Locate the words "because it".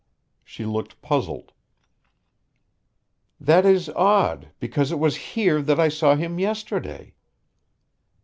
4.59-4.97